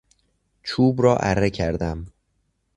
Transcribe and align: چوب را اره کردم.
چوب 0.63 1.01
را 1.01 1.17
اره 1.17 1.49
کردم. 1.49 2.07